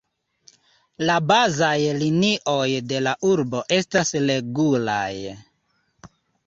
La 1.09 1.17
bazaj 1.31 1.75
linioj 2.05 2.65
de 2.93 3.05
la 3.09 3.15
urbo 3.35 3.63
estas 3.79 4.19
regulaj. 4.33 5.07